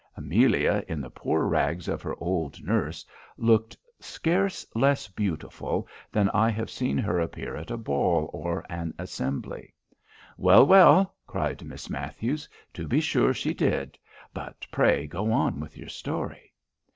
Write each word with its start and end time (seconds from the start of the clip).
Amelia, 0.17 0.83
in 0.87 0.99
the 0.99 1.11
poor 1.11 1.45
rags 1.45 1.87
of 1.87 2.01
her 2.01 2.15
old 2.17 2.63
nurse, 2.63 3.05
looked 3.37 3.77
scarce 3.99 4.65
less 4.73 5.07
beautiful 5.07 5.87
than 6.11 6.27
I 6.31 6.49
have 6.49 6.71
seen 6.71 6.97
her 6.97 7.19
appear 7.19 7.55
at 7.55 7.69
a 7.69 7.77
ball 7.77 8.27
or 8.33 8.65
an 8.67 8.95
assembly." 8.97 9.75
"Well, 10.37 10.65
well," 10.65 11.13
cries 11.27 11.61
Miss 11.61 11.87
Matthews, 11.87 12.49
"to 12.73 12.87
be 12.87 12.99
sure 12.99 13.31
she 13.31 13.53
did; 13.53 13.95
but 14.33 14.65
pray 14.71 15.05
go 15.05 15.31
on 15.31 15.59
with 15.59 15.77
your 15.77 15.89
story." 15.89 16.51